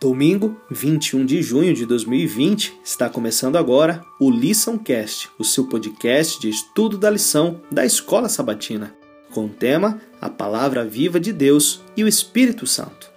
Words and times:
Domingo, 0.00 0.56
21 0.70 1.26
de 1.26 1.42
junho 1.42 1.74
de 1.74 1.84
2020, 1.84 2.78
está 2.84 3.10
começando 3.10 3.56
agora 3.56 4.04
o 4.20 4.30
LiçãoCast, 4.30 5.28
o 5.36 5.42
seu 5.42 5.66
podcast 5.66 6.40
de 6.40 6.48
estudo 6.48 6.96
da 6.96 7.10
lição 7.10 7.60
da 7.68 7.84
Escola 7.84 8.28
Sabatina, 8.28 8.94
com 9.32 9.46
o 9.46 9.48
tema 9.48 10.00
A 10.20 10.30
Palavra 10.30 10.84
Viva 10.84 11.18
de 11.18 11.32
Deus 11.32 11.82
e 11.96 12.04
o 12.04 12.08
Espírito 12.08 12.64
Santo. 12.64 13.10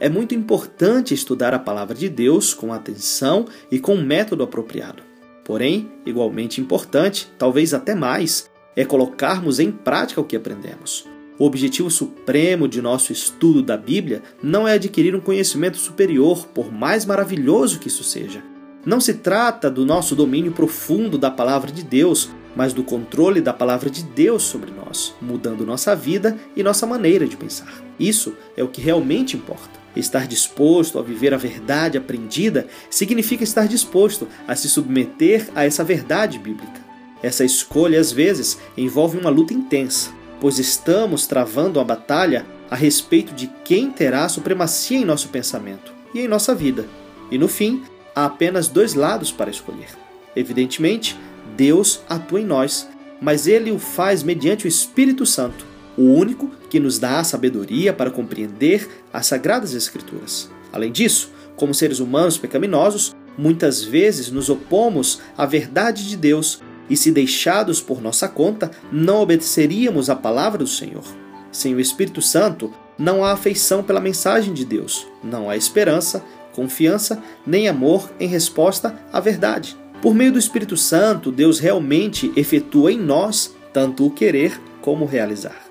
É 0.00 0.08
muito 0.08 0.34
importante 0.34 1.14
estudar 1.14 1.54
a 1.54 1.58
Palavra 1.58 1.94
de 1.94 2.08
Deus 2.08 2.52
com 2.52 2.72
atenção 2.72 3.46
e 3.70 3.78
com 3.78 3.94
um 3.94 4.04
método 4.04 4.42
apropriado. 4.42 5.04
Porém, 5.44 5.88
igualmente 6.04 6.60
importante, 6.60 7.30
talvez 7.38 7.72
até 7.72 7.94
mais, 7.94 8.50
é 8.74 8.84
colocarmos 8.84 9.60
em 9.60 9.70
prática 9.70 10.20
o 10.20 10.24
que 10.24 10.34
aprendemos. 10.34 11.06
O 11.38 11.44
objetivo 11.44 11.88
supremo 11.88 12.66
de 12.66 12.82
nosso 12.82 13.12
estudo 13.12 13.62
da 13.62 13.76
Bíblia 13.76 14.22
não 14.42 14.66
é 14.66 14.72
adquirir 14.72 15.14
um 15.14 15.20
conhecimento 15.20 15.76
superior, 15.76 16.48
por 16.48 16.72
mais 16.72 17.06
maravilhoso 17.06 17.78
que 17.78 17.86
isso 17.86 18.02
seja. 18.02 18.42
Não 18.84 19.00
se 19.00 19.14
trata 19.14 19.70
do 19.70 19.86
nosso 19.86 20.16
domínio 20.16 20.50
profundo 20.50 21.16
da 21.16 21.30
palavra 21.30 21.70
de 21.70 21.84
Deus, 21.84 22.30
mas 22.56 22.72
do 22.72 22.82
controle 22.82 23.40
da 23.40 23.52
palavra 23.52 23.88
de 23.88 24.02
Deus 24.02 24.42
sobre 24.42 24.72
nós, 24.72 25.14
mudando 25.22 25.64
nossa 25.64 25.94
vida 25.94 26.36
e 26.56 26.62
nossa 26.64 26.86
maneira 26.86 27.24
de 27.24 27.36
pensar. 27.36 27.84
Isso 28.00 28.34
é 28.56 28.64
o 28.64 28.68
que 28.68 28.80
realmente 28.80 29.36
importa. 29.36 29.78
Estar 29.94 30.26
disposto 30.26 30.98
a 30.98 31.02
viver 31.02 31.32
a 31.32 31.36
verdade 31.36 31.98
aprendida 31.98 32.66
significa 32.90 33.44
estar 33.44 33.68
disposto 33.68 34.26
a 34.46 34.56
se 34.56 34.68
submeter 34.68 35.48
a 35.54 35.64
essa 35.64 35.84
verdade 35.84 36.36
bíblica. 36.36 36.80
Essa 37.22 37.44
escolha, 37.44 38.00
às 38.00 38.10
vezes, 38.10 38.58
envolve 38.76 39.18
uma 39.18 39.30
luta 39.30 39.54
intensa, 39.54 40.10
pois 40.40 40.58
estamos 40.58 41.26
travando 41.26 41.80
a 41.80 41.84
batalha 41.84 42.46
a 42.70 42.76
respeito 42.76 43.32
de 43.34 43.48
quem 43.64 43.90
terá 43.90 44.24
a 44.24 44.28
supremacia 44.28 44.98
em 44.98 45.04
nosso 45.04 45.28
pensamento 45.28 45.92
e 46.14 46.20
em 46.20 46.28
nossa 46.28 46.54
vida. 46.54 46.86
E 47.30 47.38
no 47.38 47.48
fim, 47.48 47.82
há 48.14 48.26
apenas 48.26 48.68
dois 48.68 48.94
lados 48.94 49.32
para 49.32 49.50
escolher. 49.50 49.88
Evidentemente, 50.34 51.18
Deus 51.56 52.00
atua 52.08 52.40
em 52.40 52.44
nós, 52.44 52.88
mas 53.20 53.46
ele 53.46 53.70
o 53.70 53.78
faz 53.78 54.22
mediante 54.22 54.66
o 54.66 54.68
Espírito 54.68 55.26
Santo, 55.26 55.66
o 55.96 56.02
único 56.02 56.50
que 56.70 56.78
nos 56.78 56.98
dá 56.98 57.18
a 57.18 57.24
sabedoria 57.24 57.92
para 57.92 58.10
compreender 58.10 58.88
as 59.12 59.26
sagradas 59.26 59.74
Escrituras. 59.74 60.50
Além 60.72 60.92
disso, 60.92 61.32
como 61.56 61.74
seres 61.74 61.98
humanos 61.98 62.38
pecaminosos, 62.38 63.16
muitas 63.36 63.82
vezes 63.82 64.30
nos 64.30 64.48
opomos 64.48 65.20
à 65.36 65.44
verdade 65.46 66.08
de 66.08 66.16
Deus 66.16 66.60
e 66.88 66.96
se 66.96 67.10
deixados 67.10 67.80
por 67.80 68.00
nossa 68.00 68.28
conta, 68.28 68.70
não 68.90 69.20
obedeceríamos 69.20 70.08
à 70.08 70.16
palavra 70.16 70.58
do 70.58 70.66
Senhor. 70.66 71.04
Sem 71.50 71.74
o 71.74 71.80
Espírito 71.80 72.20
Santo, 72.20 72.72
não 72.98 73.24
há 73.24 73.32
afeição 73.32 73.82
pela 73.82 74.00
mensagem 74.00 74.52
de 74.52 74.64
Deus, 74.64 75.06
não 75.22 75.48
há 75.48 75.56
esperança, 75.56 76.24
confiança, 76.52 77.22
nem 77.46 77.68
amor 77.68 78.10
em 78.18 78.26
resposta 78.26 78.98
à 79.12 79.20
verdade. 79.20 79.76
Por 80.02 80.14
meio 80.14 80.32
do 80.32 80.38
Espírito 80.38 80.76
Santo, 80.76 81.32
Deus 81.32 81.58
realmente 81.58 82.32
efetua 82.36 82.92
em 82.92 82.98
nós 82.98 83.54
tanto 83.72 84.06
o 84.06 84.10
querer 84.10 84.60
como 84.80 85.04
o 85.04 85.08
realizar. 85.08 85.68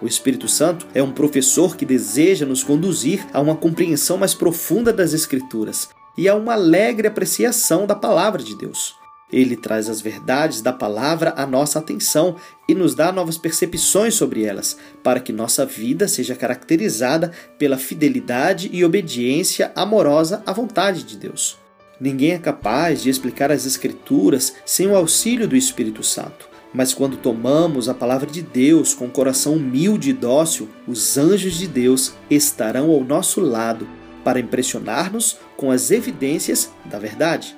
O 0.00 0.06
Espírito 0.06 0.46
Santo 0.46 0.86
é 0.94 1.02
um 1.02 1.10
professor 1.10 1.76
que 1.76 1.84
deseja 1.84 2.46
nos 2.46 2.62
conduzir 2.62 3.26
a 3.32 3.40
uma 3.40 3.56
compreensão 3.56 4.16
mais 4.16 4.32
profunda 4.32 4.92
das 4.92 5.12
Escrituras 5.12 5.88
e 6.16 6.28
a 6.28 6.34
uma 6.36 6.54
alegre 6.54 7.08
apreciação 7.08 7.86
da 7.86 7.96
palavra 7.96 8.42
de 8.42 8.56
Deus. 8.56 8.94
Ele 9.32 9.56
traz 9.56 9.90
as 9.90 10.00
verdades 10.00 10.62
da 10.62 10.72
palavra 10.72 11.34
à 11.36 11.46
nossa 11.46 11.78
atenção 11.78 12.36
e 12.68 12.74
nos 12.74 12.94
dá 12.94 13.12
novas 13.12 13.36
percepções 13.36 14.14
sobre 14.14 14.44
elas, 14.44 14.76
para 15.02 15.20
que 15.20 15.32
nossa 15.32 15.66
vida 15.66 16.08
seja 16.08 16.34
caracterizada 16.34 17.32
pela 17.58 17.76
fidelidade 17.76 18.70
e 18.72 18.84
obediência 18.84 19.70
amorosa 19.74 20.42
à 20.46 20.52
vontade 20.52 21.02
de 21.02 21.16
Deus. 21.16 21.58
Ninguém 22.00 22.32
é 22.32 22.38
capaz 22.38 23.02
de 23.02 23.10
explicar 23.10 23.50
as 23.50 23.66
Escrituras 23.66 24.54
sem 24.64 24.86
o 24.86 24.96
auxílio 24.96 25.48
do 25.48 25.56
Espírito 25.56 26.02
Santo. 26.02 26.48
Mas 26.72 26.94
quando 26.94 27.16
tomamos 27.16 27.88
a 27.88 27.94
palavra 27.94 28.30
de 28.30 28.42
Deus 28.42 28.94
com 28.94 29.06
um 29.06 29.10
coração 29.10 29.54
humilde 29.54 30.10
e 30.10 30.12
dócil, 30.12 30.68
os 30.86 31.18
anjos 31.18 31.54
de 31.54 31.66
Deus 31.66 32.14
estarão 32.30 32.90
ao 32.90 33.02
nosso 33.02 33.40
lado 33.40 33.88
para 34.22 34.38
impressionar-nos 34.38 35.38
com 35.56 35.70
as 35.70 35.90
evidências 35.90 36.70
da 36.84 36.98
verdade. 36.98 37.57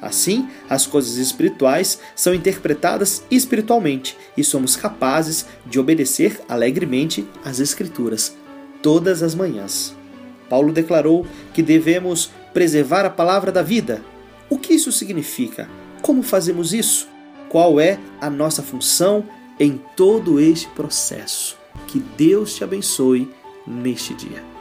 Assim, 0.00 0.48
as 0.70 0.86
coisas 0.86 1.16
espirituais 1.16 1.98
são 2.14 2.32
interpretadas 2.32 3.24
espiritualmente 3.30 4.16
e 4.36 4.44
somos 4.44 4.76
capazes 4.76 5.46
de 5.66 5.80
obedecer 5.80 6.40
alegremente 6.48 7.26
às 7.44 7.58
Escrituras 7.58 8.36
todas 8.82 9.22
as 9.22 9.34
manhãs. 9.34 9.94
Paulo 10.48 10.72
declarou 10.72 11.26
que 11.52 11.62
devemos 11.62 12.30
preservar 12.54 13.04
a 13.04 13.10
palavra 13.10 13.52
da 13.52 13.62
vida. 13.62 14.02
O 14.48 14.58
que 14.58 14.74
isso 14.74 14.90
significa? 14.90 15.68
Como 16.00 16.22
fazemos 16.22 16.72
isso? 16.72 17.08
Qual 17.48 17.80
é 17.80 17.98
a 18.20 18.30
nossa 18.30 18.62
função 18.62 19.24
em 19.58 19.80
todo 19.96 20.40
este 20.40 20.68
processo? 20.68 21.58
Que 21.86 21.98
Deus 21.98 22.54
te 22.54 22.64
abençoe 22.64 23.30
neste 23.66 24.14
dia. 24.14 24.57